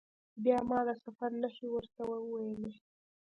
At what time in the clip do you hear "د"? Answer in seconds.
0.87-0.89